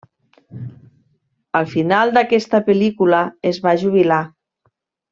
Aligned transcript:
Al 1.59 1.69
final 1.75 2.15
d'aquesta 2.17 2.63
pel·lícula, 2.71 3.23
es 3.55 3.63
va 3.69 3.79
jubilar. 3.87 4.23